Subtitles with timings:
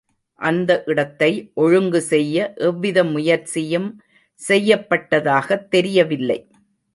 [0.41, 1.51] அந்த இடத்தை
[1.53, 2.53] ஒழுங்கு செய்ய
[2.55, 3.89] எவ்வித முயற்சியும்
[4.39, 6.39] செய்யப்பட்டதாகத் தெரியவில்லை.